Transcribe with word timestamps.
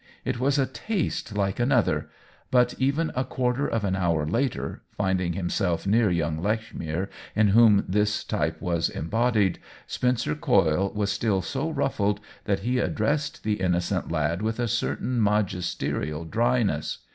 It 0.25 0.39
was 0.39 0.57
a 0.57 0.65
taste 0.65 1.37
like 1.37 1.59
an 1.59 1.71
other; 1.71 2.09
but, 2.49 2.73
even 2.79 3.11
a 3.15 3.23
quarter 3.23 3.67
of 3.67 3.83
an 3.83 3.95
hour 3.95 4.25
later, 4.25 4.81
finding 4.97 5.33
himself 5.33 5.85
near 5.85 6.09
young 6.09 6.41
Lechmere, 6.41 7.07
in 7.35 7.49
whom 7.49 7.85
this 7.87 8.23
type 8.23 8.59
was 8.59 8.89
embodied, 8.89 9.59
Spencer 9.85 10.33
Coyle 10.33 10.91
was 10.95 11.11
still 11.11 11.43
so 11.43 11.69
ruffled 11.69 12.19
that 12.45 12.61
he 12.61 12.79
addressed 12.79 13.43
2o6 13.43 13.47
OWEN 13.47 13.51
WINGRAVE 13.51 13.59
the 13.59 13.63
innocent 13.63 14.11
lad 14.11 14.41
with 14.41 14.59
a 14.59 14.67
certain 14.67 15.21
magisterial 15.21 16.25
dryness. 16.25 16.97